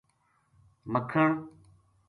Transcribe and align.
مکھن 0.91 1.25